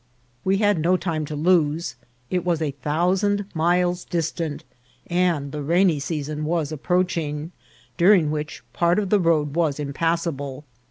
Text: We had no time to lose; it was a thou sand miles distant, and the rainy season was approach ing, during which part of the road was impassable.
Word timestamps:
We 0.43 0.57
had 0.57 0.79
no 0.79 0.97
time 0.97 1.25
to 1.25 1.35
lose; 1.35 1.95
it 2.31 2.43
was 2.43 2.59
a 2.59 2.73
thou 2.81 3.13
sand 3.13 3.45
miles 3.53 4.03
distant, 4.03 4.63
and 5.05 5.51
the 5.51 5.61
rainy 5.61 5.99
season 5.99 6.43
was 6.43 6.71
approach 6.71 7.17
ing, 7.17 7.51
during 7.97 8.31
which 8.31 8.63
part 8.73 8.97
of 8.97 9.11
the 9.11 9.19
road 9.19 9.53
was 9.55 9.79
impassable. 9.79 10.65